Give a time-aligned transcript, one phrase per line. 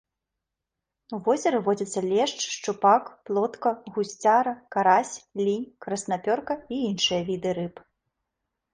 [1.17, 7.75] У возеры водзяцца лешч, шчупак, плотка, гусцяра, карась, лінь, краснапёрка і іншыя віды рыб.